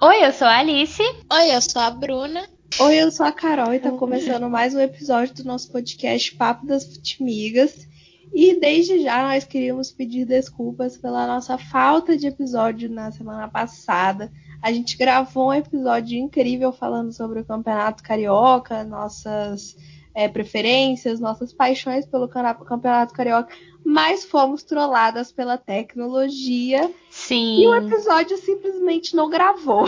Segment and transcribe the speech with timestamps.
[0.00, 1.02] Oi, eu sou a Alice.
[1.02, 2.48] Oi, eu sou a Bruna.
[2.78, 6.64] Oi, eu sou a Carol e tá começando mais um episódio do nosso podcast Papo
[6.64, 7.84] das Futimigas.
[8.32, 14.30] E desde já nós queríamos pedir desculpas pela nossa falta de episódio na semana passada.
[14.62, 19.76] A gente gravou um episódio incrível falando sobre o Campeonato Carioca, nossas
[20.18, 26.90] é, preferências, nossas paixões pelo Campeonato Carioca, mas fomos trolladas pela tecnologia.
[27.08, 27.62] Sim.
[27.62, 29.86] E o episódio simplesmente não gravou.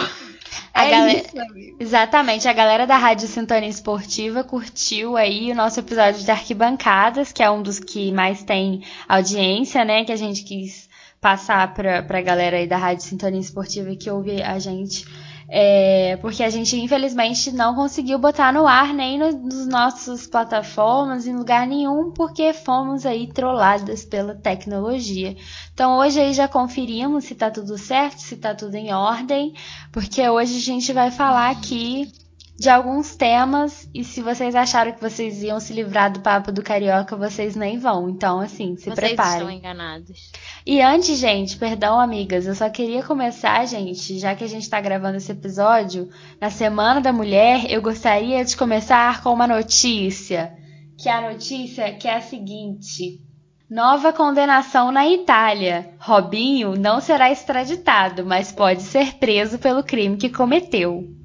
[0.72, 1.18] A é galera...
[1.18, 1.76] isso, amigo.
[1.80, 7.42] Exatamente, a galera da Rádio Sintonia Esportiva curtiu aí o nosso episódio de arquibancadas, que
[7.42, 10.04] é um dos que mais tem audiência, né?
[10.04, 10.88] Que a gente quis
[11.20, 15.04] passar pra, pra galera aí da Rádio Sintonia Esportiva que ouve a gente.
[15.52, 21.26] É, porque a gente, infelizmente, não conseguiu botar no ar nem no, nos nossos plataformas,
[21.26, 25.36] em lugar nenhum, porque fomos aí trolladas pela tecnologia.
[25.74, 29.52] Então hoje aí já conferimos se tá tudo certo, se tá tudo em ordem,
[29.90, 32.12] porque hoje a gente vai falar aqui
[32.60, 36.62] de alguns temas e se vocês acharam que vocês iam se livrar do papo do
[36.62, 38.10] carioca, vocês nem vão.
[38.10, 39.16] Então, assim, se vocês preparem.
[39.16, 40.30] Vocês estão enganados.
[40.66, 44.78] E antes, gente, perdão, amigas, eu só queria começar, gente, já que a gente tá
[44.78, 50.52] gravando esse episódio, na Semana da Mulher, eu gostaria de começar com uma notícia.
[50.98, 53.22] Que a notícia que é a seguinte:
[53.70, 55.94] Nova condenação na Itália.
[55.98, 61.19] Robinho não será extraditado, mas pode ser preso pelo crime que cometeu.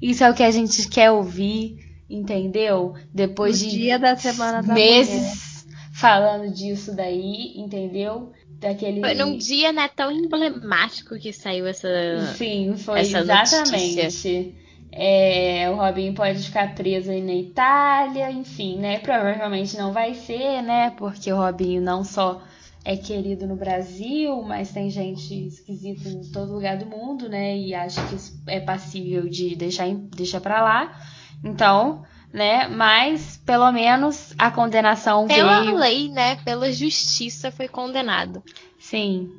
[0.00, 1.76] Isso é o que a gente quer ouvir,
[2.08, 2.94] entendeu?
[3.12, 5.92] Depois no de dia da semana da meses mulher.
[5.92, 8.32] falando disso daí, entendeu?
[8.60, 9.00] Daquele...
[9.00, 11.88] Foi num dia né, tão emblemático que saiu essa.
[12.36, 13.96] Sim, foi essa exatamente.
[13.96, 14.52] Notícia.
[14.90, 18.98] É, o Robinho pode ficar preso aí na Itália, enfim, né?
[18.98, 20.90] Provavelmente não vai ser, né?
[20.96, 22.42] Porque o Robinho não só
[22.84, 27.56] é querido no Brasil, mas tem gente esquisita em todo lugar do mundo, né?
[27.56, 31.00] E acha que isso é passível de deixar, deixar pra lá.
[31.44, 32.68] Então, né?
[32.68, 35.72] Mas pelo menos a condenação Pela veio.
[35.72, 36.36] Pela lei, né?
[36.44, 38.42] Pela justiça foi condenado.
[38.78, 39.30] Sim.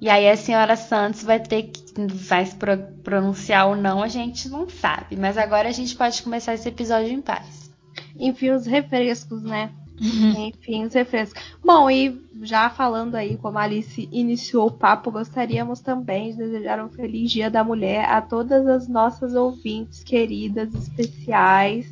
[0.00, 2.56] E aí a senhora Santos vai ter que vai se
[3.02, 5.16] pronunciar ou não, a gente não sabe.
[5.16, 7.70] Mas agora a gente pode começar esse episódio em paz.
[8.18, 9.70] Enfim, os refrescos, né?
[10.00, 10.48] Uhum.
[10.48, 11.42] Enfim, os refrescos.
[11.64, 16.84] Bom, e já falando aí como a Alice iniciou o papo, gostaríamos também de desejar
[16.84, 21.86] um feliz Dia da Mulher a todas as nossas ouvintes queridas, especiais.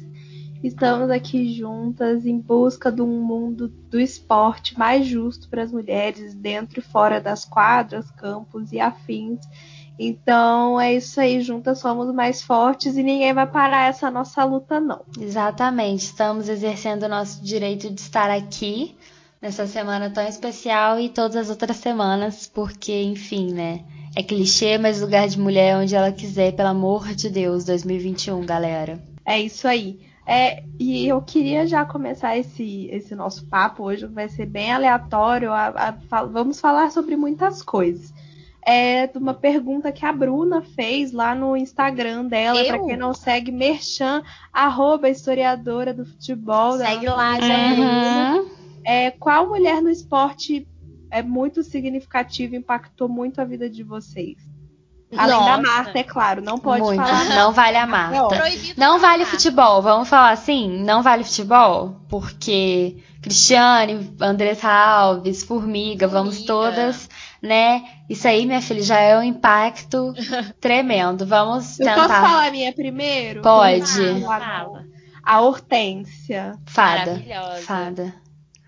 [0.63, 6.35] Estamos aqui juntas em busca de um mundo do esporte mais justo para as mulheres,
[6.35, 9.41] dentro e fora das quadras, campos e afins.
[9.99, 14.81] Então é isso aí, juntas somos mais fortes e ninguém vai parar essa nossa luta,
[14.81, 15.03] não.
[15.21, 18.97] Exatamente, estamos exercendo o nosso direito de estar aqui
[19.41, 23.85] nessa semana tão especial e todas as outras semanas, porque, enfim, né?
[24.15, 28.45] É clichê, mas lugar de mulher é onde ela quiser, pelo amor de Deus, 2021,
[28.45, 29.03] galera.
[29.25, 30.01] É isso aí.
[30.25, 35.51] É, e eu queria já começar esse, esse nosso papo hoje, vai ser bem aleatório.
[35.53, 38.13] A, a, vamos falar sobre muitas coisas
[38.65, 43.13] é de uma pergunta que a Bruna fez lá no Instagram dela, para quem não
[43.13, 46.79] segue, Merchan, arroba historiadora do futebol.
[46.79, 48.35] Segue lá, já.
[48.35, 48.51] Uhum.
[48.85, 50.67] É, qual mulher no esporte
[51.11, 54.39] é muito significativa, impactou muito a vida de vocês?
[55.17, 55.51] Além Nossa.
[55.51, 56.97] da Marta, é claro, não pode muito.
[56.97, 57.25] falar.
[57.35, 58.17] Não vale a Marta.
[58.17, 58.31] Não,
[58.77, 60.83] não vale futebol, vamos falar assim?
[60.83, 62.01] Não vale futebol?
[62.09, 66.09] Porque Cristiane, Andressa Alves, Formiga, Formiga.
[66.09, 67.11] vamos todas
[67.43, 67.83] né?
[68.09, 70.15] Isso aí, minha filha, já é um impacto
[70.61, 71.27] tremendo.
[71.27, 71.93] Vamos tentar.
[71.93, 73.43] Eu posso falar a minha primeiro?
[73.43, 74.21] Pode.
[74.23, 74.87] Fala.
[75.25, 76.57] A Hortência.
[76.67, 77.23] Fada.
[77.63, 78.15] Fada.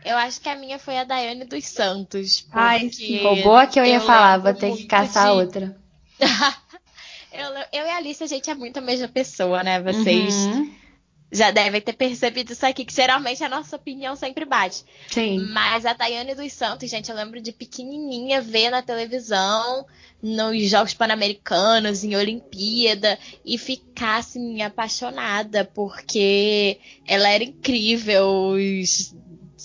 [0.04, 2.46] Eu acho que a minha foi a Daiane dos Santos.
[2.52, 3.22] Ai, sim.
[3.22, 5.32] Roubou a que eu ia eu falar, vou ter que caçar de...
[5.32, 5.76] outra.
[7.32, 9.80] eu, eu e a Alice, a gente é muito a mesma pessoa, né?
[9.80, 10.34] Vocês.
[10.34, 10.83] Uhum
[11.32, 14.84] já devem ter percebido isso aqui, que geralmente a nossa opinião sempre bate.
[15.08, 15.40] Sim.
[15.52, 19.84] Mas a Daiane dos Santos, gente, eu lembro de pequenininha ver na televisão,
[20.22, 29.14] nos Jogos Pan-Americanos, em Olimpíada, e ficar, assim, apaixonada, porque ela era incrível, os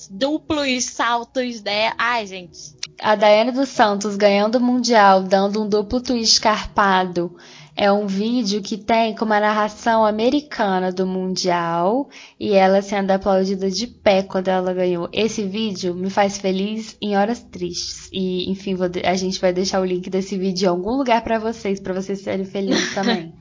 [0.09, 1.93] duplos saltos dela.
[1.97, 2.77] Ai, gente.
[2.99, 7.37] A Daiane dos Santos ganhando o Mundial, dando um duplo twist escarpado
[7.81, 13.71] é um vídeo que tem como a narração americana do Mundial e ela sendo aplaudida
[13.71, 15.07] de pé quando ela ganhou.
[15.13, 18.09] Esse vídeo me faz feliz em horas tristes.
[18.11, 21.39] E, enfim, vou, a gente vai deixar o link desse vídeo em algum lugar para
[21.39, 23.33] vocês, para vocês serem felizes também.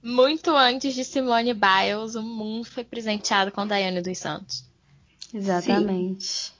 [0.00, 4.64] Muito antes de Simone Biles, o mundo foi presenteado com Daiane dos Santos.
[5.34, 6.52] Exatamente.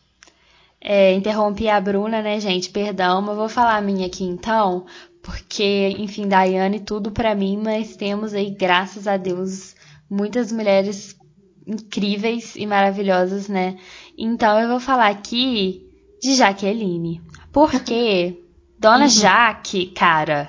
[0.80, 2.70] É, interrompi a Bruna, né, gente?
[2.70, 4.86] Perdão, mas vou falar a minha aqui então,
[5.30, 9.76] porque, enfim, Daiane tudo para mim, mas temos aí, graças a Deus,
[10.10, 11.16] muitas mulheres
[11.64, 13.78] incríveis e maravilhosas, né?
[14.18, 15.88] Então eu vou falar aqui
[16.20, 17.22] de Jaqueline.
[17.52, 18.42] Porque
[18.76, 19.08] Dona uhum.
[19.08, 20.48] Jaque, cara,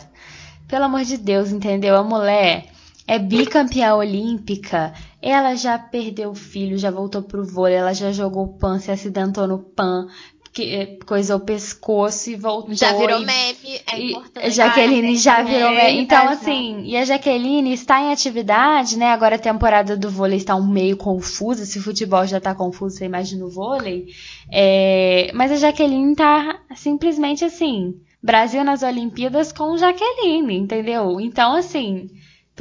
[0.67, 1.95] pelo amor de Deus, entendeu?
[1.95, 2.65] A mulher
[3.07, 4.93] é bicampeã olímpica.
[5.21, 9.47] Ela já perdeu o filho, já voltou pro vôlei, ela já jogou pan, se acidentou
[9.47, 10.07] no pan,
[10.53, 12.75] que eh, coisou o pescoço e voltou.
[12.75, 14.51] Já virou e, meme, é importante.
[14.51, 16.01] Jaqueline já virou meme.
[16.01, 19.11] Então, assim, e a Jaqueline está em atividade, né?
[19.11, 21.65] Agora a temporada do vôlei está um meio confusa.
[21.65, 24.07] Se o futebol já está confuso, você imagina o vôlei.
[24.51, 27.95] É, mas a Jaqueline tá simplesmente assim.
[28.21, 31.19] Brasil nas Olimpíadas com Jaqueline, entendeu?
[31.19, 32.09] Então, assim,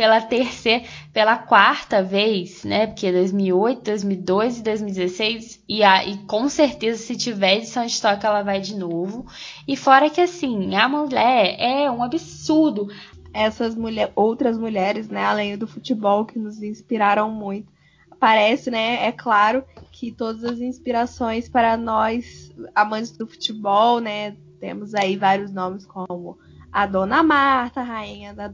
[0.00, 0.82] pela terceira,
[1.12, 2.86] pela quarta vez, né?
[2.86, 8.24] Porque 2008, 2002 e 2016 e, a, e com certeza se tiver edição de estoque
[8.24, 9.26] ela vai de novo.
[9.68, 12.88] E fora que assim, a mulher é um absurdo.
[13.30, 17.70] Essas mulher, outras mulheres, né, além do futebol que nos inspiraram muito.
[18.18, 19.62] Parece, né, é claro
[19.92, 26.38] que todas as inspirações para nós amantes do futebol, né, temos aí vários nomes como
[26.72, 28.50] a Dona Marta, rainha da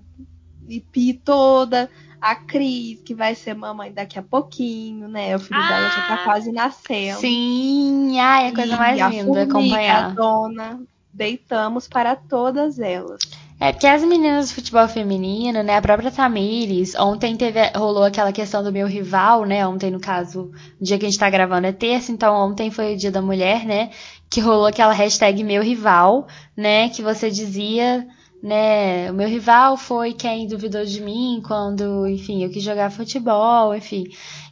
[0.68, 1.90] Ipi toda,
[2.20, 5.36] a Cris, que vai ser mamãe daqui a pouquinho, né?
[5.36, 7.20] O filho ah, dela já tá quase nascendo.
[7.20, 10.04] Sim, ai, é a coisa e mais linda acompanhar.
[10.04, 10.80] A dona,
[11.12, 13.20] deitamos para todas elas.
[13.58, 15.76] É porque as meninas do futebol feminino, né?
[15.76, 19.66] A própria Tamires, ontem teve, rolou aquela questão do meu rival, né?
[19.66, 22.94] Ontem, no caso, o dia que a gente tá gravando é terça, então ontem foi
[22.94, 23.90] o dia da mulher, né?
[24.28, 26.90] Que rolou aquela hashtag meu rival, né?
[26.90, 28.06] Que você dizia
[28.46, 29.10] né?
[29.10, 34.04] O meu rival foi quem duvidou de mim quando, enfim, eu quis jogar futebol, enfim.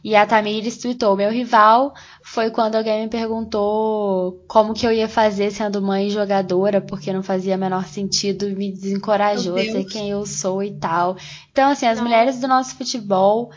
[0.03, 5.07] E a Tamires tweetou: meu rival foi quando alguém me perguntou como que eu ia
[5.07, 10.09] fazer sendo mãe jogadora, porque não fazia menor sentido e me desencorajou a ser quem
[10.09, 11.15] eu sou e tal.
[11.49, 13.49] Então, assim, as mulheres do nosso futebol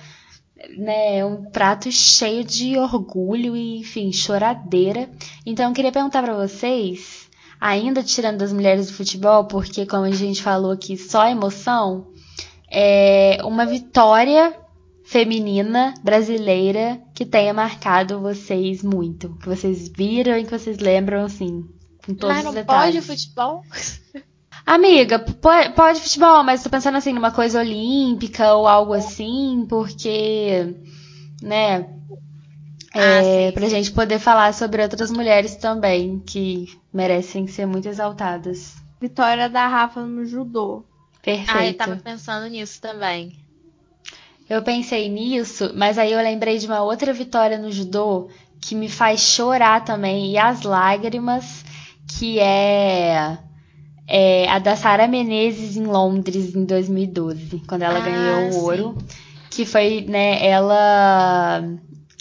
[0.77, 5.11] né, um prato cheio de orgulho e, enfim, choradeira.
[5.45, 7.18] Então, eu queria perguntar para vocês
[7.61, 12.09] ainda tirando das mulheres do futebol, porque como a gente falou aqui, só emoção,
[12.71, 14.55] é uma vitória
[15.05, 21.67] feminina brasileira que tenha marcado vocês muito, que vocês viram e que vocês lembram assim,
[22.05, 23.07] com todos mas não os detalhes.
[23.07, 23.63] Pode futebol?
[24.67, 30.75] Amiga, pode, pode futebol, mas tô pensando assim numa coisa olímpica ou algo assim, porque,
[31.41, 31.89] né,
[32.95, 37.89] ah, é, para a gente poder falar sobre outras mulheres também que merecem ser muito
[37.89, 38.77] exaltadas.
[39.01, 40.85] Vitória da Rafa no judô.
[41.23, 41.51] Perfeito.
[41.57, 43.37] Ah, eu tava pensando nisso também.
[44.49, 48.29] Eu pensei nisso, mas aí eu lembrei de uma outra vitória no judô
[48.61, 51.65] que me faz chorar também e as lágrimas,
[52.07, 53.39] que é,
[54.09, 58.99] é a da Sara Menezes em Londres em 2012, quando ela ah, ganhou o ouro,
[59.51, 61.63] que foi, né, ela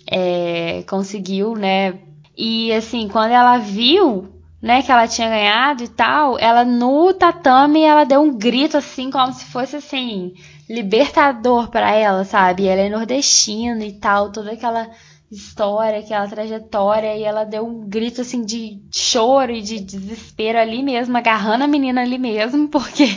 [0.09, 1.99] é, conseguiu, né?
[2.37, 4.29] E assim, quando ela viu,
[4.61, 9.09] né, que ela tinha ganhado e tal, ela no tatame ela deu um grito assim,
[9.09, 10.33] como se fosse assim,
[10.69, 12.67] libertador para ela, sabe?
[12.67, 14.89] Ela é nordestina e tal, toda aquela
[15.31, 20.81] história, aquela trajetória, e ela deu um grito assim de choro e de desespero ali
[20.81, 23.07] mesmo, agarrando a menina ali mesmo, porque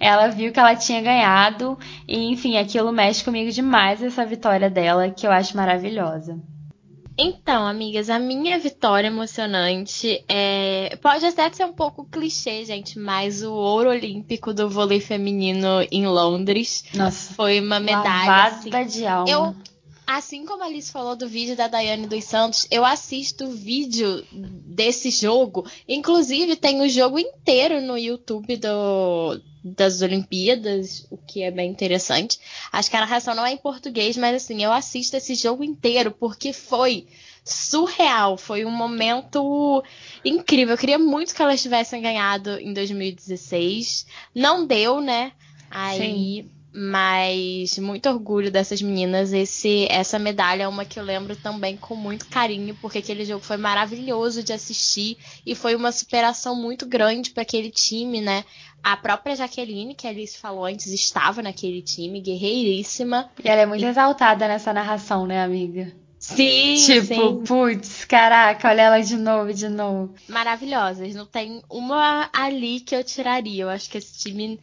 [0.00, 5.10] ela viu que ela tinha ganhado e, enfim, aquilo mexe comigo demais, essa vitória dela,
[5.10, 6.40] que eu acho maravilhosa.
[7.22, 10.96] Então, amigas, a minha vitória emocionante é.
[11.02, 16.06] Pode até ser um pouco clichê, gente, mas o ouro olímpico do vôlei feminino em
[16.06, 18.26] Londres Nossa, foi uma medalha.
[18.26, 18.86] Lavada assim.
[18.86, 19.28] de alma.
[19.30, 19.54] Eu,
[20.16, 24.24] assim como a Alice falou do vídeo da Daiane dos Santos, eu assisto o vídeo
[24.32, 25.64] desse jogo.
[25.88, 32.40] Inclusive, tem o jogo inteiro no YouTube do, das Olimpíadas, o que é bem interessante.
[32.72, 36.10] Acho que a narração não é em português, mas assim, eu assisto esse jogo inteiro
[36.10, 37.06] porque foi
[37.44, 39.82] surreal, foi um momento
[40.24, 40.74] incrível.
[40.74, 44.06] Eu queria muito que elas tivessem ganhado em 2016.
[44.34, 45.32] Não deu, né?
[45.70, 46.59] Aí Sim.
[46.72, 49.32] Mas muito orgulho dessas meninas.
[49.32, 53.44] Esse, essa medalha é uma que eu lembro também com muito carinho, porque aquele jogo
[53.44, 58.44] foi maravilhoso de assistir e foi uma superação muito grande para aquele time, né?
[58.82, 63.28] A própria Jaqueline, que a Alice falou antes, estava naquele time, guerreiríssima.
[63.42, 63.88] E ela é muito e...
[63.88, 65.92] exaltada nessa narração, né, amiga?
[66.20, 70.14] Sim, tipo, putz, caraca, olha ela de novo, de novo.
[70.28, 71.14] Maravilhosas.
[71.14, 73.64] Não tem uma ali que eu tiraria.
[73.64, 74.60] Eu acho que esse time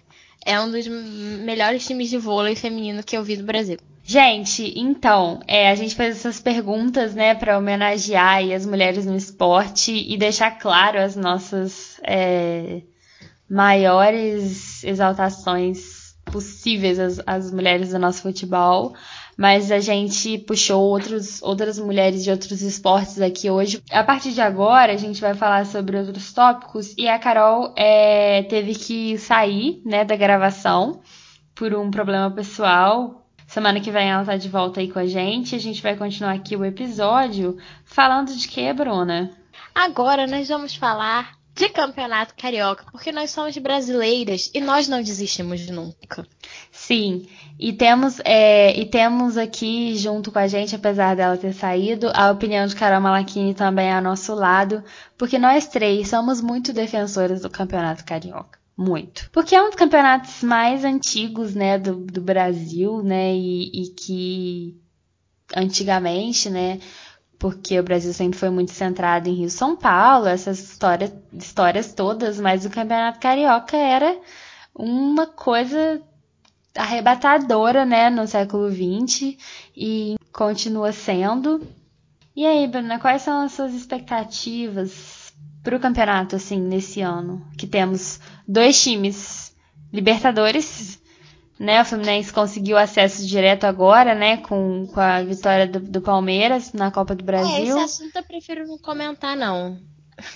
[0.47, 3.77] é um dos melhores times de vôlei feminino que eu vi no Brasil.
[4.03, 9.91] Gente, então, é, a gente fez essas perguntas, né, para homenagear as mulheres no esporte
[9.91, 12.81] e deixar claro as nossas, é,
[13.49, 18.93] maiores exaltações possíveis às, às mulheres do nosso futebol
[19.37, 23.81] mas a gente puxou outros, outras mulheres de outros esportes aqui hoje.
[23.91, 28.41] A partir de agora, a gente vai falar sobre outros tópicos e a Carol é,
[28.43, 31.01] teve que sair né, da gravação
[31.53, 33.23] por um problema pessoal.
[33.45, 35.55] Semana que vem ela tá de volta aí com a gente.
[35.55, 39.31] A gente vai continuar aqui o episódio falando de que, Bruna?
[39.73, 45.67] Agora nós vamos falar de campeonato carioca, porque nós somos brasileiras e nós não desistimos
[45.67, 46.25] nunca.
[46.71, 47.27] Sim,
[47.59, 52.29] e temos, é, e temos aqui junto com a gente, apesar dela ter saído, a
[52.29, 54.83] opinião de Carol Malachini também ao nosso lado,
[55.17, 58.59] porque nós três somos muito defensoras do campeonato carioca.
[58.77, 59.27] Muito.
[59.31, 64.79] Porque é um dos campeonatos mais antigos, né, do, do Brasil, né, e, e que
[65.55, 66.79] antigamente, né,
[67.39, 72.39] porque o Brasil sempre foi muito centrado em Rio São Paulo, essas histórias, histórias todas,
[72.39, 74.19] mas o Campeonato Carioca era
[74.73, 76.01] uma coisa
[76.75, 79.35] arrebatadora, né, no século XX
[79.75, 81.67] e continua sendo.
[82.35, 87.45] E aí, Bruna, quais são as suas expectativas para o campeonato, assim, nesse ano?
[87.57, 89.55] Que temos dois times
[89.91, 91.01] Libertadores
[91.59, 91.81] né?
[91.81, 94.37] O Fluminense conseguiu acesso direto agora, né?
[94.37, 97.55] Com, com a vitória do, do Palmeiras na Copa do Brasil.
[97.55, 99.79] É, esse assunto eu prefiro não comentar, não.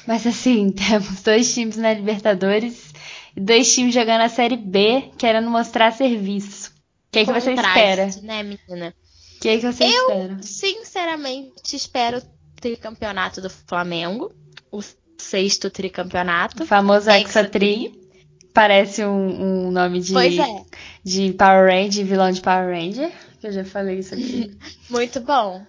[0.08, 2.94] Mas assim, temos dois times na Libertadores
[3.36, 6.72] e dois times jogando a Série B querendo mostrar serviço.
[6.72, 8.10] O que, é que você espera?
[8.24, 8.94] né, menina?
[9.38, 10.38] O que, é que você eu, espera?
[10.42, 12.22] sinceramente, espero o
[12.56, 14.34] tricampeonato do Flamengo.
[14.72, 14.82] O
[15.18, 16.63] sexto tricampeonato.
[16.63, 18.00] O famoso Hexatri.
[18.53, 20.63] Parece um, um nome de, é.
[21.03, 23.12] de Power Ranger, vilão de Power Ranger.
[23.39, 24.58] Que eu já falei isso aqui.
[24.89, 25.65] Muito bom.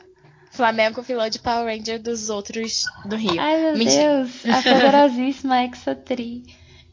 [0.50, 3.40] Flamengo vilão de Power Ranger dos outros do Rio.
[3.40, 4.24] Ai, meu Mentira.
[4.24, 4.46] Deus.
[4.46, 6.44] A poderosíssima Exatri.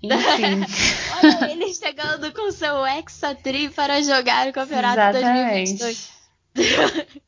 [0.02, 0.64] Enfim.
[1.22, 5.78] Olha ele chegando com seu Exatri para jogar o campeonato Exatamente.
[5.78, 7.20] 2022.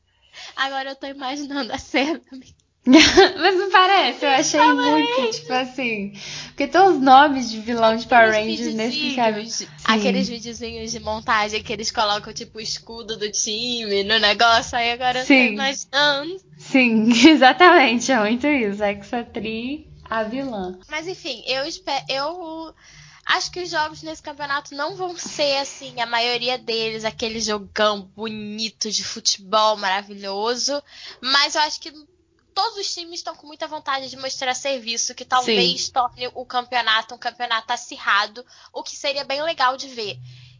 [0.56, 2.20] Agora eu tô imaginando a cena.
[2.84, 6.12] Mas não parece, eu achei muito, tipo assim.
[6.48, 9.16] Porque tem os nomes de vilão de Power Rangers nesse.
[9.84, 14.90] Aqueles videozinhos de montagem que eles colocam, tipo, o escudo do time no negócio, aí
[14.90, 15.46] agora Sim.
[15.46, 16.40] tô imaginando.
[16.58, 18.82] Sim, exatamente, é muito isso.
[18.82, 20.76] Exatri, a vilã.
[20.90, 22.04] Mas enfim, eu espero.
[22.08, 22.74] Eu
[23.24, 28.10] acho que os jogos nesse campeonato não vão ser assim, a maioria deles, aquele jogão
[28.16, 30.82] bonito de futebol maravilhoso.
[31.20, 31.92] Mas eu acho que
[32.54, 35.92] todos os times estão com muita vontade de mostrar serviço, que talvez Sim.
[35.92, 40.18] torne o campeonato um campeonato acirrado, o que seria bem legal de ver.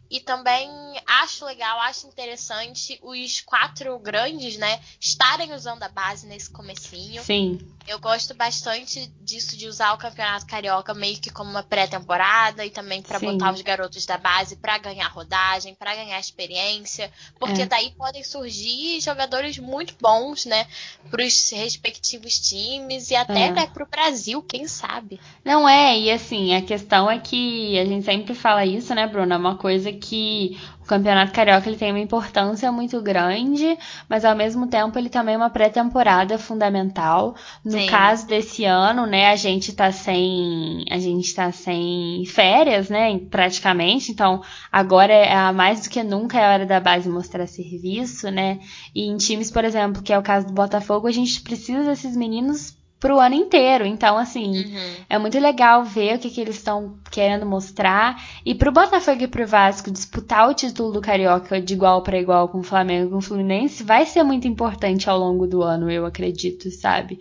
[0.09, 0.69] E também
[1.07, 7.23] acho legal, acho interessante os quatro grandes, né, estarem usando a base nesse comecinho.
[7.23, 7.57] Sim.
[7.85, 12.69] Eu gosto bastante disso de usar o Campeonato Carioca meio que como uma pré-temporada e
[12.69, 17.65] também para botar os garotos da base para ganhar rodagem, para ganhar experiência, porque é.
[17.65, 20.65] daí podem surgir jogadores muito bons, né,
[21.11, 23.51] para os respectivos times e até é.
[23.51, 25.19] né, para o Brasil, quem sabe.
[25.43, 29.35] Não é, e assim, a questão é que a gente sempre fala isso, né, Bruna,
[29.35, 33.77] é uma coisa que o Campeonato Carioca ele tem uma importância muito grande,
[34.09, 37.35] mas ao mesmo tempo ele também é uma pré-temporada fundamental.
[37.63, 37.87] No Sim.
[37.87, 44.11] caso desse ano, né, a gente tá sem a gente tá sem férias, né, praticamente.
[44.11, 48.59] Então, agora é mais do que nunca é hora da base mostrar serviço, né?
[48.93, 52.17] E em times, por exemplo, que é o caso do Botafogo, a gente precisa desses
[52.17, 53.85] meninos pro ano inteiro.
[53.85, 54.95] Então, assim, uhum.
[55.09, 58.23] é muito legal ver o que, que eles estão querendo mostrar.
[58.45, 62.47] E pro Botafogo e pro Vasco disputar o título do Carioca de igual para igual
[62.47, 65.91] com o Flamengo e com o Fluminense vai ser muito importante ao longo do ano,
[65.91, 67.19] eu acredito, sabe?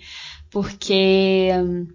[0.52, 1.48] Porque.
[1.52, 1.88] Hum,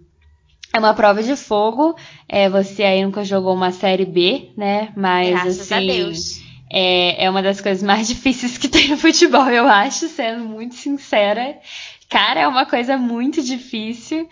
[0.70, 1.96] é uma prova de fogo.
[2.28, 4.92] É, você aí nunca jogou uma série B, né?
[4.94, 6.42] Mas Graças assim.
[6.70, 10.74] É, é uma das coisas mais difíceis que tem no futebol, eu acho, sendo muito
[10.74, 11.56] sincera.
[12.08, 14.28] Cara, é uma coisa muito difícil.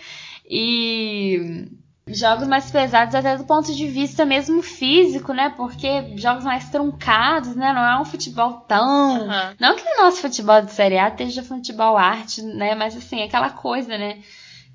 [0.48, 1.68] E
[2.08, 5.52] jogos mais pesados até do ponto de vista mesmo físico, né?
[5.56, 7.72] Porque jogos mais truncados, né?
[7.72, 9.22] Não é um futebol tão.
[9.22, 9.54] Uhum.
[9.58, 12.74] Não que o nosso futebol de Série A esteja futebol arte, né?
[12.74, 14.18] Mas assim, aquela coisa, né?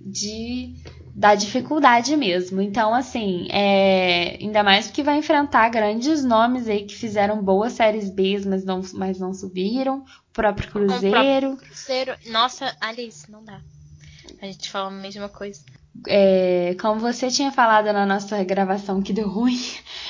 [0.05, 0.75] De
[1.13, 2.61] da dificuldade mesmo.
[2.61, 8.09] Então, assim, é, ainda mais porque vai enfrentar grandes nomes aí que fizeram boas séries
[8.09, 9.99] B, mas não, mas não subiram.
[9.99, 11.07] O próprio Cruzeiro.
[11.07, 12.15] O próprio Cruzeiro.
[12.27, 13.59] Nossa, Alice, não dá.
[14.41, 15.61] A gente fala a mesma coisa.
[16.07, 19.59] É, como você tinha falado na nossa gravação que deu ruim,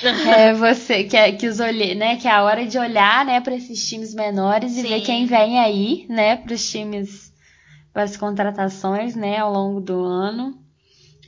[0.32, 3.40] é você que, é, que os olhe, né, que é a hora de olhar, né,
[3.40, 7.31] para esses times menores e ver quem vem aí, né, para os times
[7.92, 10.58] para as contratações, né, ao longo do ano.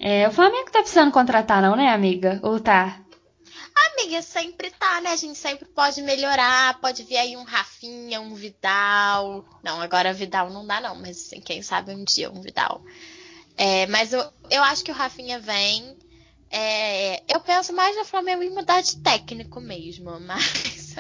[0.01, 2.41] É, o Flamengo tá precisando contratar, não, né, amiga?
[2.43, 3.01] Ou tá?
[3.93, 5.11] Amiga, sempre tá, né?
[5.11, 9.45] A gente sempre pode melhorar, pode vir aí um Rafinha, um Vidal.
[9.63, 12.83] Não, agora Vidal não dá, não, mas assim, quem sabe um dia um Vidal.
[13.57, 15.97] É, mas eu, eu acho que o Rafinha vem.
[16.51, 20.95] É, eu penso mais no Flamengo em mudar de técnico mesmo, mas.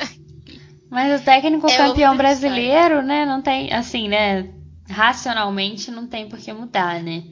[0.90, 3.26] Mas o técnico é campeão brasileiro, né?
[3.26, 4.52] Não tem, assim, né?
[4.88, 7.24] Racionalmente não tem por que mudar, né?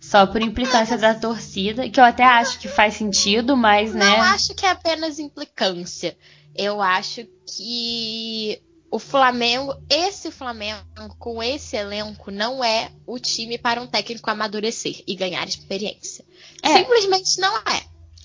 [0.00, 4.04] Só por implicância da torcida, que eu até acho que faz sentido, mas, né?
[4.04, 6.16] Não acho que é apenas implicância.
[6.54, 10.82] Eu acho que o Flamengo, esse Flamengo,
[11.18, 16.24] com esse elenco, não é o time para um técnico amadurecer e ganhar experiência.
[16.62, 16.78] É.
[16.78, 17.79] Simplesmente não é.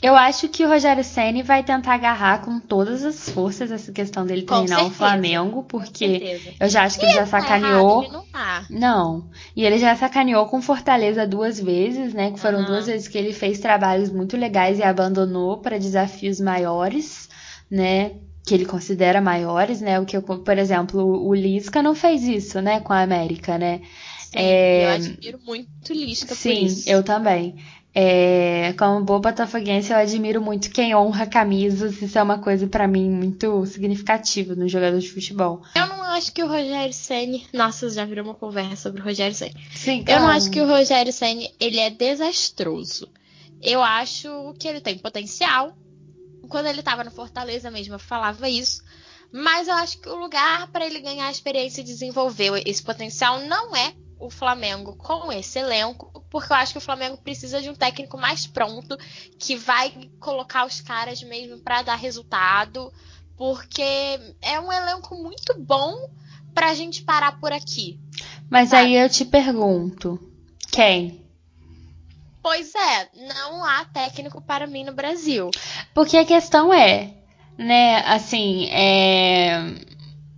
[0.06, 4.24] Eu acho que o Rogério Ceni vai tentar agarrar com todas as forças essa questão
[4.24, 8.04] dele treinar o Flamengo, porque eu já acho que ele já sacaneou.
[8.04, 8.66] Tá errado, não, tá.
[8.70, 9.30] não.
[9.56, 12.30] E ele já sacaneou com Fortaleza duas vezes, né?
[12.30, 12.66] Que foram uhum.
[12.66, 17.28] duas vezes que ele fez trabalhos muito legais e abandonou para desafios maiores,
[17.68, 18.12] né?
[18.46, 20.00] Que ele considera maiores, né?
[20.00, 22.80] O que, por exemplo, o Lisca não fez isso, né?
[22.80, 23.82] Com a América, né?
[24.20, 24.86] Sim, é...
[24.86, 26.90] eu admiro muito Lisca Sim, por isso.
[26.92, 27.56] eu também.
[27.98, 32.02] É, como boa botafoguense, eu admiro muito quem honra camisas.
[32.02, 35.62] Isso é uma coisa para mim muito significativa no jogador de futebol.
[35.74, 39.34] Eu não acho que o Rogério Ceni, nossa, já virou uma conversa sobre o Rogério
[39.34, 39.56] Ceni.
[39.74, 43.08] Sim, Eu não acho que o Rogério Ceni ele é desastroso.
[43.62, 45.74] Eu acho que ele tem potencial.
[46.50, 48.84] Quando ele tava no Fortaleza mesmo, eu falava isso.
[49.32, 53.74] Mas eu acho que o lugar para ele ganhar experiência e desenvolver esse potencial não
[53.74, 57.74] é o Flamengo com esse elenco, porque eu acho que o Flamengo precisa de um
[57.74, 58.98] técnico mais pronto,
[59.40, 62.92] que vai colocar os caras mesmo para dar resultado,
[63.38, 63.82] porque
[64.42, 65.94] é um elenco muito bom
[66.54, 67.98] pra gente parar por aqui.
[68.50, 68.84] Mas sabe?
[68.84, 70.20] aí eu te pergunto,
[70.70, 71.26] quem?
[72.44, 75.50] Pois é, não há técnico para mim no Brasil.
[75.94, 77.14] Porque a questão é,
[77.58, 79.74] né, assim, é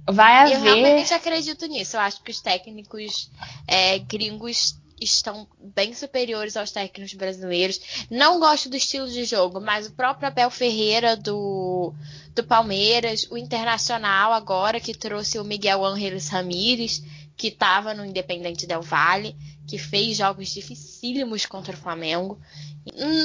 [0.10, 0.54] Vai haver.
[0.54, 1.98] Eu realmente acredito nisso.
[1.98, 3.30] Eu acho que os técnicos
[3.68, 7.80] é, gringos estão bem superiores aos técnicos brasileiros.
[8.10, 11.94] Não gosto do estilo de jogo, mas o próprio Abel Ferreira do,
[12.36, 17.04] do Palmeiras, o Internacional agora que trouxe o Miguel Ángeles Ramírez,
[17.38, 19.36] que estava no Independente Del Valle,
[19.68, 22.40] que fez jogos dificílimos contra o Flamengo.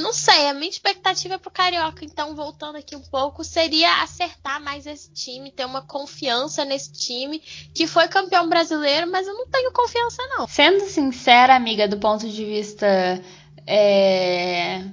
[0.01, 4.85] Não sei, a minha expectativa pro Carioca, então, voltando aqui um pouco, seria acertar mais
[4.85, 7.39] esse time, ter uma confiança nesse time,
[7.73, 10.47] que foi campeão brasileiro, mas eu não tenho confiança, não.
[10.47, 12.85] Sendo sincera, amiga, do ponto de vista.
[13.65, 14.83] É...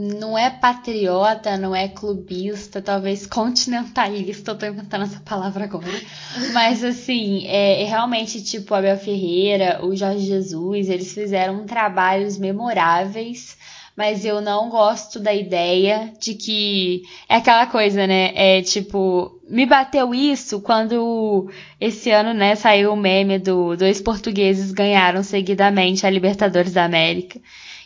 [0.00, 6.00] Não é patriota, não é clubista, talvez continentalista, eu tô inventando essa palavra agora.
[6.54, 13.58] Mas assim, é, é realmente tipo Abel Ferreira, o Jorge Jesus, eles fizeram trabalhos memoráveis
[13.98, 18.30] mas eu não gosto da ideia de que é aquela coisa, né?
[18.32, 24.70] É tipo, me bateu isso quando esse ano, né, saiu o meme do dois portugueses
[24.70, 27.40] ganharam seguidamente a Libertadores da América.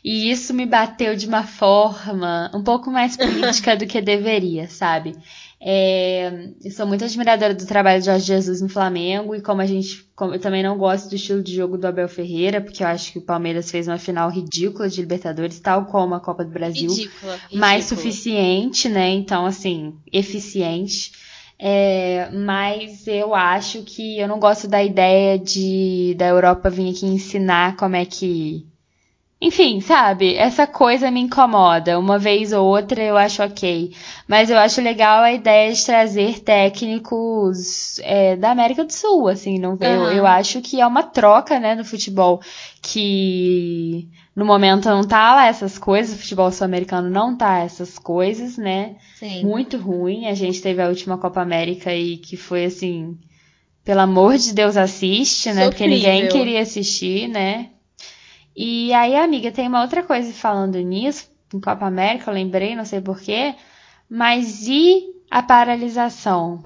[0.04, 5.14] E isso me bateu de uma forma um pouco mais política do que deveria, sabe?
[5.64, 9.66] É, eu sou muito admiradora do trabalho de Jorge Jesus no Flamengo e como a
[9.66, 12.88] gente, como eu também não gosto do estilo de jogo do Abel Ferreira, porque eu
[12.88, 16.50] acho que o Palmeiras fez uma final ridícula de Libertadores, tal como a Copa do
[16.50, 17.60] Brasil, ridícula, ridícula.
[17.60, 19.10] mais suficiente, né?
[19.10, 21.12] Então, assim, eficiente.
[21.56, 27.06] É, mas eu acho que eu não gosto da ideia de da Europa vir aqui
[27.06, 28.66] ensinar como é que
[29.42, 30.36] enfim, sabe?
[30.36, 31.98] Essa coisa me incomoda.
[31.98, 33.92] Uma vez ou outra eu acho ok.
[34.28, 39.58] Mas eu acho legal a ideia de trazer técnicos é, da América do Sul, assim.
[39.58, 39.78] Não, uhum.
[39.80, 42.40] eu, eu acho que é uma troca, né, no futebol
[42.80, 48.56] que no momento não tá lá essas coisas, o futebol sul-americano não tá essas coisas,
[48.56, 48.94] né?
[49.16, 49.44] Sim.
[49.44, 50.28] Muito ruim.
[50.28, 53.18] A gente teve a última Copa América e que foi assim,
[53.84, 55.64] pelo amor de Deus, assiste, né?
[55.64, 55.70] Sofrível.
[55.70, 57.71] Porque ninguém queria assistir, né?
[58.56, 62.84] E aí, amiga, tem uma outra coisa falando nisso, em Copa América, eu lembrei, não
[62.84, 63.54] sei porquê,
[64.08, 66.62] mas e a paralisação?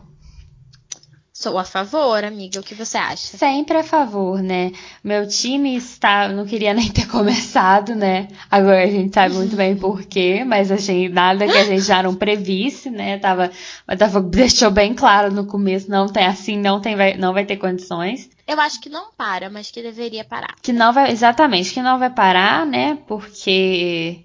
[1.38, 2.60] Sou a favor, amiga.
[2.60, 3.36] O que você acha?
[3.36, 4.72] Sempre a favor, né?
[5.04, 8.28] Meu time está, não queria nem ter começado, né?
[8.50, 12.14] Agora a gente sabe muito bem porquê, mas achei nada que a gente já não
[12.14, 13.18] previsse, né?
[13.18, 13.50] Tava,
[13.98, 17.58] tava deixou bem claro no começo, não tem assim, não tem, vai, não vai ter
[17.58, 18.30] condições.
[18.46, 20.54] Eu acho que não para, mas que deveria parar.
[20.62, 22.96] Que não vai, exatamente, que não vai parar, né?
[23.06, 24.24] Porque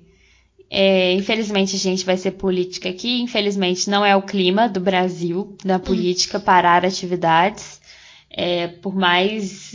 [0.69, 3.21] é, infelizmente a gente vai ser política aqui.
[3.21, 7.81] Infelizmente não é o clima do Brasil na política parar atividades.
[8.29, 9.73] É, por mais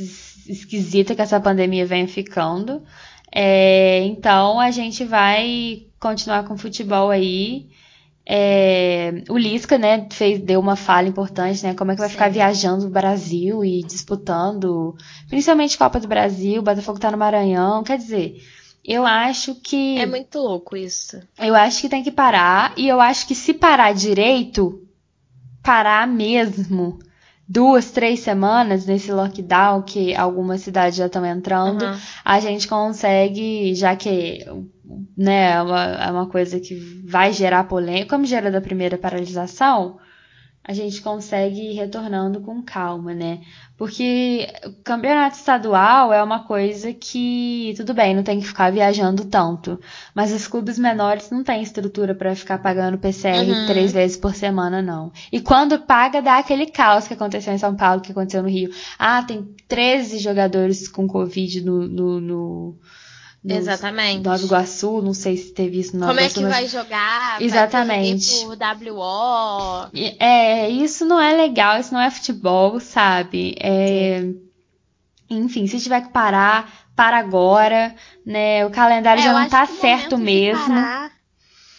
[0.49, 2.83] esquisita que essa pandemia venha ficando.
[3.31, 7.69] É, então a gente vai continuar com futebol aí.
[8.29, 11.75] É, o Lisca, né, fez, deu uma falha importante, né?
[11.75, 12.15] Como é que vai Sim.
[12.15, 14.97] ficar viajando no Brasil e disputando,
[15.29, 18.43] principalmente Copa do Brasil, o Botafogo tá no Maranhão, quer dizer,
[18.85, 19.99] eu acho que.
[19.99, 21.21] É muito louco isso.
[21.39, 24.83] Eu acho que tem que parar, e eu acho que se parar direito,
[25.63, 26.99] parar mesmo,
[27.49, 31.97] duas, três semanas nesse lockdown que algumas cidades já estão entrando, uhum.
[32.25, 34.45] a gente consegue, já que
[35.17, 36.75] né, é uma, é uma coisa que
[37.07, 39.99] vai gerar polêmica, como gera da primeira paralisação,
[40.69, 43.41] a gente consegue ir retornando com calma, né?
[43.77, 49.27] Porque o campeonato estadual é uma coisa que, tudo bem, não tem que ficar viajando
[49.27, 49.79] tanto.
[50.13, 53.67] Mas os clubes menores não têm estrutura para ficar pagando PCR uhum.
[53.67, 55.13] três vezes por semana, não.
[55.31, 58.71] E quando paga, dá aquele caos que aconteceu em São Paulo, que aconteceu no Rio.
[58.99, 62.79] Ah, tem 13 jogadores com Covid no, no, no
[63.55, 64.25] Exatamente.
[64.25, 67.43] Nova Iguaçu, não sei se teve isso no Como Iguaçu, é que vai jogar?
[67.43, 68.45] Exatamente.
[68.47, 69.91] Vai por WO.
[70.19, 73.55] É, isso não é legal, isso não é futebol, sabe?
[73.61, 74.25] É,
[75.31, 78.65] enfim, se tiver que parar, para agora, né?
[78.65, 80.75] O calendário é, já não tá certo mesmo.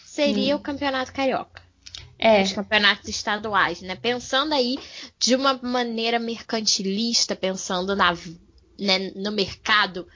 [0.06, 0.58] seria hum.
[0.58, 1.66] o Campeonato Carioca.
[2.18, 2.42] É.
[2.42, 3.94] Os campeonatos estaduais, né?
[3.94, 4.76] Pensando aí
[5.18, 8.12] de uma maneira mercantilista, pensando na,
[8.78, 10.06] né, no mercado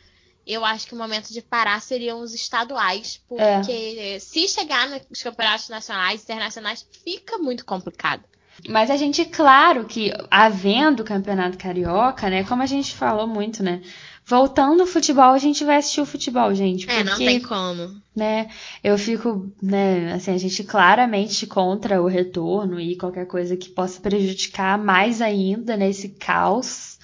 [0.46, 4.18] eu acho que o momento de parar seriam os estaduais, porque é.
[4.18, 8.24] se chegar nos campeonatos nacionais e internacionais, fica muito complicado.
[8.68, 12.44] Mas a gente, claro que havendo o campeonato carioca, né?
[12.44, 13.82] Como a gente falou muito, né?
[14.24, 16.86] Voltando ao futebol, a gente vai assistir o futebol, gente.
[16.86, 18.00] Porque, é, não tem como.
[18.14, 18.50] Né,
[18.84, 24.00] eu fico, né, assim, a gente claramente contra o retorno e qualquer coisa que possa
[24.00, 26.98] prejudicar mais ainda nesse caos.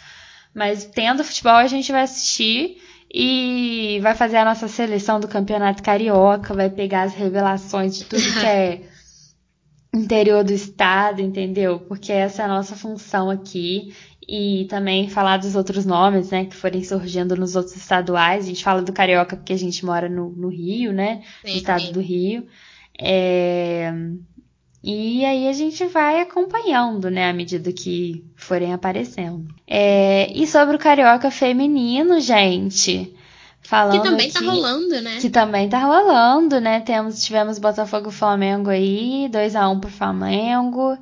[0.54, 2.80] Mas tendo futebol, a gente vai assistir
[3.12, 8.22] e vai fazer a nossa seleção do Campeonato Carioca, vai pegar as revelações de tudo
[8.22, 8.82] que é
[9.94, 11.80] interior do estado, entendeu?
[11.80, 13.94] Porque essa é a nossa função aqui.
[14.30, 18.44] E também falar dos outros nomes, né, que forem surgindo nos outros estaduais.
[18.44, 21.22] A gente fala do Carioca porque a gente mora no, no Rio, né?
[21.42, 21.92] Sim, no estado sim.
[21.92, 22.46] do Rio.
[23.00, 23.90] É...
[24.82, 29.48] E aí a gente vai acompanhando, né, à medida que forem aparecendo.
[29.66, 33.14] É, e sobre o carioca feminino, gente.
[33.60, 35.16] Falando que também aqui, tá rolando, né?
[35.20, 36.80] Que também tá rolando, né?
[36.80, 40.96] Temos, tivemos Botafogo Flamengo aí, 2 a 1 um pro Flamengo.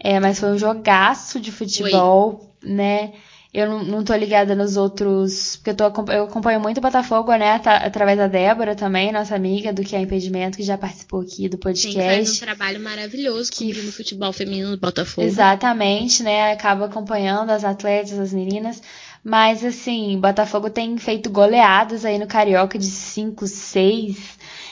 [0.00, 2.70] É, mas foi um jogaço de futebol, Oi.
[2.70, 3.12] né?
[3.58, 5.56] Eu não, não tô ligada nos outros.
[5.56, 7.58] Porque eu, tô, eu acompanho muito o Botafogo, né?
[7.58, 11.48] Tá, através da Débora também, nossa amiga do Que é Impedimento, que já participou aqui
[11.48, 11.92] do podcast.
[11.92, 15.26] Sim, faz um trabalho maravilhoso que no futebol feminino do Botafogo.
[15.26, 16.52] Exatamente, né?
[16.52, 18.80] Acaba acompanhando as atletas, as meninas.
[19.24, 24.16] Mas, assim, Botafogo tem feito goleadas aí no Carioca de 5, 6.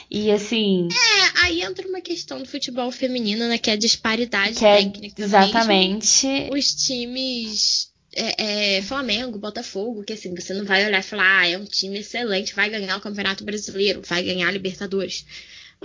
[0.09, 0.87] E assim.
[0.89, 3.57] É, aí entra uma questão do futebol feminino, né?
[3.57, 5.21] Que é a disparidade que é técnica.
[5.21, 6.25] Exatamente.
[6.25, 6.55] Mesmo.
[6.55, 7.86] Os times
[8.17, 11.65] é, é, Flamengo, Botafogo, que assim, você não vai olhar e falar, ah, é um
[11.65, 15.25] time excelente, vai ganhar o Campeonato Brasileiro, vai ganhar a Libertadores.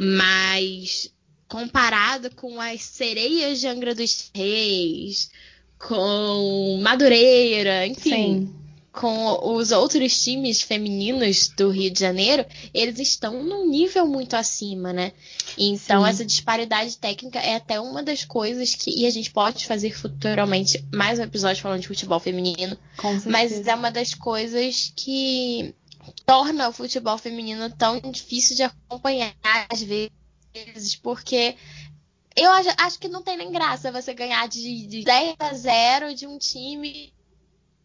[0.00, 1.12] Mas
[1.46, 5.30] comparado com as sereias de Angra dos Reis,
[5.78, 8.46] com Madureira, enfim.
[8.46, 8.61] Sim
[8.92, 14.92] com os outros times femininos do Rio de Janeiro, eles estão num nível muito acima,
[14.92, 15.12] né?
[15.56, 16.10] Então, Sim.
[16.10, 18.90] essa disparidade técnica é até uma das coisas que.
[18.90, 22.76] E a gente pode fazer futuramente mais um episódio falando de futebol feminino.
[23.26, 25.74] mas é uma das coisas que
[26.26, 29.34] torna o futebol feminino tão difícil de acompanhar
[29.70, 31.56] às vezes, porque
[32.36, 36.26] eu acho que não tem nem graça você ganhar de, de 10 a 0 de
[36.26, 37.12] um time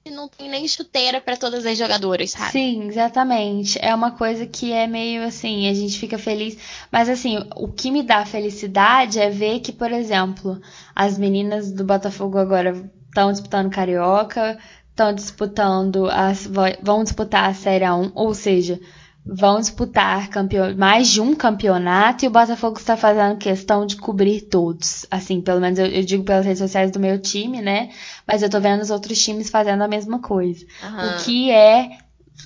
[0.10, 2.52] não tem nem chuteira para todas as jogadoras, sabe?
[2.52, 3.78] Sim, exatamente.
[3.82, 6.58] É uma coisa que é meio assim, a gente fica feliz.
[6.91, 10.60] Mas assim, o que me dá felicidade é ver que, por exemplo,
[10.96, 14.58] as meninas do Botafogo agora estão disputando Carioca,
[14.89, 16.48] estão disputando as.
[16.82, 18.80] vão disputar a Série 1, ou seja,
[19.28, 20.30] vão disputar
[20.78, 25.06] mais de um campeonato e o Botafogo está fazendo questão de cobrir todos.
[25.12, 27.90] Assim, pelo menos eu, eu, digo pelas redes sociais do meu time, né?
[28.26, 30.66] Mas eu tô vendo os outros times fazendo a mesma coisa.
[30.82, 31.10] Uhum.
[31.10, 31.98] O que é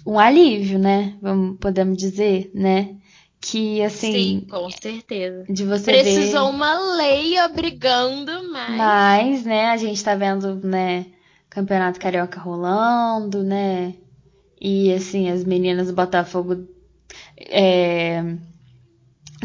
[0.05, 1.13] um alívio, né?
[1.21, 2.95] Vamos, podemos dizer, né?
[3.39, 4.11] Que assim.
[4.11, 5.45] Sim, com certeza.
[5.49, 6.55] De você Precisou ver...
[6.55, 8.77] uma lei obrigando mais.
[8.77, 11.07] Mas, né, a gente tá vendo, né,
[11.49, 13.93] Campeonato Carioca rolando, né?
[14.63, 16.67] E assim, as meninas do Botafogo
[17.49, 18.37] é,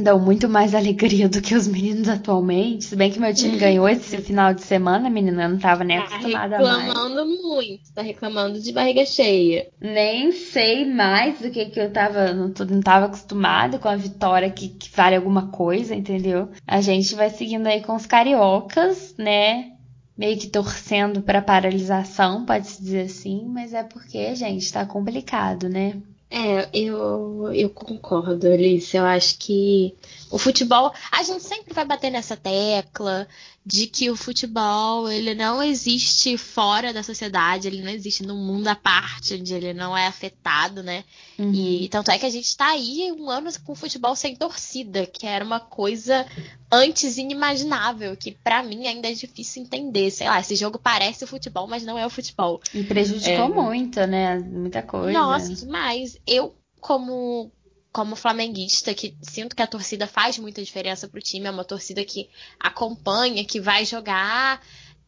[0.03, 2.85] dão muito mais alegria do que os meninos atualmente.
[2.85, 5.99] Se bem que meu time ganhou esse final de semana, a menina não tava nem
[5.99, 6.69] tá acostumada mais.
[6.69, 9.69] Tá reclamando muito, tá reclamando de barriga cheia.
[9.81, 14.51] Nem sei mais do que que eu tava, não, não tava acostumada com a vitória
[14.51, 16.51] que, que vale alguma coisa, entendeu?
[16.67, 19.73] A gente vai seguindo aí com os cariocas, né?
[20.17, 25.95] Meio que torcendo pra paralisação, pode-se dizer assim, mas é porque, gente, tá complicado, né?
[26.31, 28.97] É, eu, eu concordo, Alice.
[28.97, 29.97] Eu acho que
[30.31, 30.93] o futebol.
[31.11, 33.29] A gente sempre vai bater nessa tecla
[33.65, 38.69] de que o futebol ele não existe fora da sociedade, ele não existe num mundo
[38.69, 41.03] à parte, onde ele não é afetado, né?
[41.37, 41.53] Uhum.
[41.53, 45.27] E tanto é que a gente está aí um ano com futebol sem torcida, que
[45.27, 46.25] era uma coisa
[46.71, 50.13] antes inimaginável, que para mim ainda é difícil entender.
[50.13, 52.61] Sei lá, esse jogo parece o futebol, mas não é o futebol.
[52.73, 53.49] E prejudicou é...
[53.49, 54.39] muito, né?
[54.39, 55.19] Muita coisa.
[55.19, 56.17] Nossa, demais.
[56.25, 57.51] Eu, como
[57.97, 62.05] como flamenguista, que sinto que a torcida faz muita diferença pro time, é uma torcida
[62.05, 62.29] que
[62.61, 64.61] acompanha, que vai jogar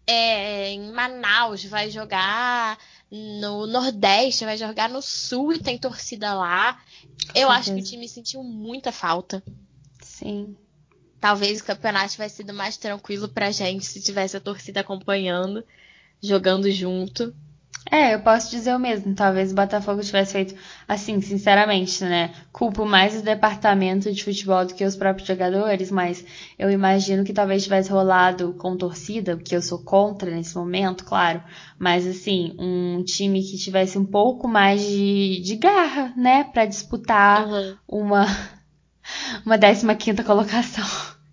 [0.06, 2.78] é, em Manaus, vai jogar
[3.10, 6.82] no Nordeste, vai jogar no Sul e tem torcida lá.
[7.34, 9.42] Eu acho que o time sentiu muita falta.
[10.00, 10.56] Sim.
[11.20, 15.62] Talvez o campeonato tivesse sido mais tranquilo pra gente se tivesse a torcida acompanhando,
[16.22, 17.36] jogando junto.
[17.90, 19.14] É, eu posso dizer o mesmo.
[19.14, 20.54] Talvez o Botafogo tivesse feito
[20.86, 22.32] assim, sinceramente, né?
[22.52, 26.24] Culpo mais o departamento de futebol do que os próprios jogadores, mas
[26.58, 31.42] eu imagino que talvez tivesse rolado com torcida, porque eu sou contra nesse momento, claro.
[31.78, 36.44] Mas assim, um time que tivesse um pouco mais de, de garra, né?
[36.44, 37.76] para disputar uhum.
[37.88, 38.26] uma,
[39.46, 40.86] uma 15 quinta colocação.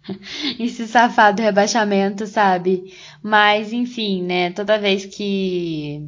[0.59, 2.93] e se safar do rebaixamento, sabe?
[3.21, 4.51] Mas, enfim, né?
[4.51, 6.07] Toda vez que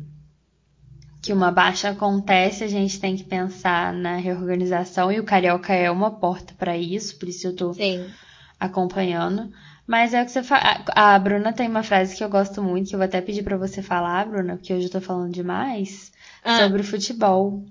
[1.28, 5.92] que uma baixa acontece, a gente tem que pensar na reorganização e o Carioca é
[5.92, 8.10] uma porta para isso, por isso eu tô Sim.
[8.58, 9.52] acompanhando.
[9.86, 10.86] Mas é o que você fala.
[10.96, 13.58] A Bruna tem uma frase que eu gosto muito, que eu vou até pedir para
[13.58, 16.14] você falar, Bruna, porque hoje eu tô falando demais,
[16.46, 16.60] ah.
[16.60, 17.62] sobre o futebol.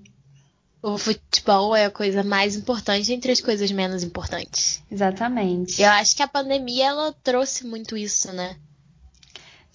[0.79, 4.83] O futebol é a coisa mais importante entre as coisas menos importantes.
[4.91, 5.81] Exatamente.
[5.81, 8.55] Eu acho que a pandemia ela trouxe muito isso, né?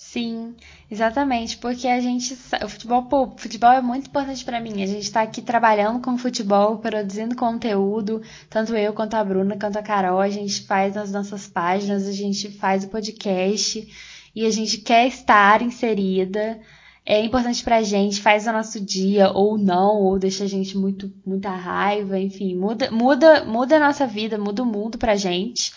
[0.05, 0.55] Sim,
[0.91, 4.83] exatamente, porque a gente, o futebol, pô, futebol é muito importante para mim.
[4.83, 9.79] A gente tá aqui trabalhando com futebol, produzindo conteúdo, tanto eu quanto a Bruna, quanto
[9.79, 13.89] a Carol, a gente faz nas nossas páginas, a gente faz o podcast
[14.35, 16.61] e a gente quer estar inserida.
[17.07, 21.11] É importante pra gente, faz o nosso dia ou não, ou deixa a gente muito
[21.25, 25.73] muita raiva, enfim, muda muda muda a nossa vida, muda o mundo pra gente.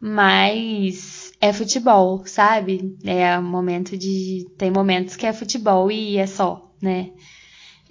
[0.00, 2.96] Mas é futebol, sabe?
[3.04, 4.46] É momento de.
[4.58, 7.10] Tem momentos que é futebol e é só, né?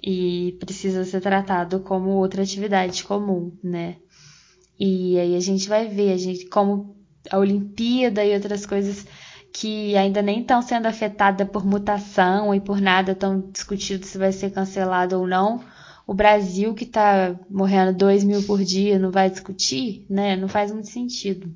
[0.02, 3.96] E precisa ser tratado como outra atividade comum, né?
[4.78, 6.96] E aí a gente vai ver, a gente, como
[7.30, 9.04] a Olimpíada e outras coisas
[9.52, 14.32] que ainda nem estão sendo afetadas por mutação e por nada tão discutido se vai
[14.32, 15.60] ser cancelado ou não.
[16.06, 20.36] O Brasil, que está morrendo 2 mil por dia, não vai discutir, né?
[20.36, 21.52] Não faz muito sentido.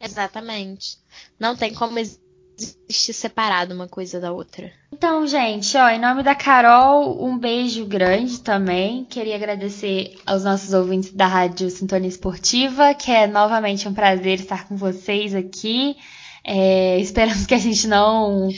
[0.00, 0.98] Exatamente.
[1.38, 4.70] Não tem como existir separado uma coisa da outra.
[4.92, 9.04] Então, gente, ó, em nome da Carol, um beijo grande também.
[9.04, 14.66] Queria agradecer aos nossos ouvintes da Rádio Sintonia Esportiva, que é novamente um prazer estar
[14.66, 15.96] com vocês aqui.
[16.44, 18.48] É, esperamos que a gente não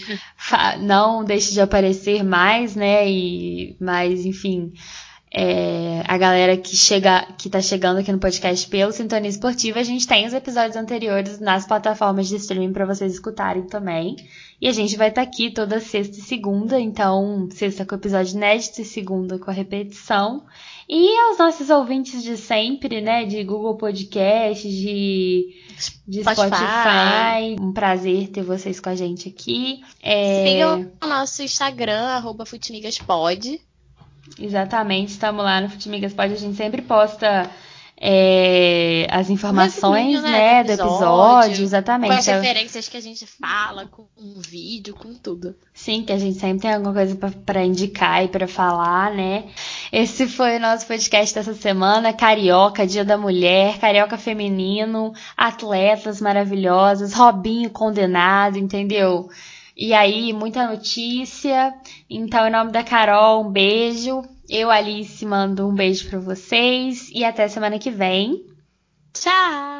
[0.81, 3.09] não deixe de aparecer mais, né?
[3.11, 4.73] E, mas, enfim,
[5.33, 9.85] é, a galera que chega, que tá chegando aqui no podcast pelo Sintonia Esportiva, a
[9.85, 14.17] gente tem os episódios anteriores nas plataformas de streaming para vocês escutarem também.
[14.61, 17.99] E a gente vai estar tá aqui toda sexta e segunda, então sexta com o
[17.99, 20.45] episódio inédito e segunda com a repetição.
[20.89, 25.55] E aos nossos ouvintes de sempre, né, de Google Podcast, de,
[26.09, 26.57] de Spotify.
[26.57, 27.57] Spotify.
[27.61, 29.81] Um prazer ter vocês com a gente aqui.
[30.03, 30.45] É...
[30.45, 33.61] Sigam o nosso Instagram, arroba Futimigaspod.
[34.39, 37.51] Exatamente, estamos lá no Futimigas Pode, a gente sempre posta
[38.03, 42.11] é, as informações, né, né, do, episódio, episódio, exatamente.
[42.11, 45.55] Com as referências que a gente fala, com um vídeo, com tudo.
[45.75, 47.15] Sim, que a gente sempre tem alguma coisa
[47.45, 49.45] para indicar e para falar, né?
[49.93, 57.13] Esse foi o nosso podcast dessa semana, Carioca, Dia da Mulher, Carioca Feminino, atletas maravilhosas,
[57.13, 59.29] Robinho condenado, entendeu?
[59.81, 61.73] E aí, muita notícia.
[62.09, 64.23] Então, em nome da Carol, um beijo.
[64.47, 68.45] Eu, Alice, mando um beijo para vocês e até semana que vem.
[69.15, 69.71] Tchau!